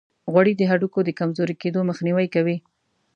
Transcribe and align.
غوړې 0.31 0.53
د 0.57 0.61
هډوکو 0.71 0.99
د 1.03 1.09
کمزوري 1.19 1.55
کیدو 1.61 1.81
مخنیوي 1.89 2.27
کوي. 2.35 2.57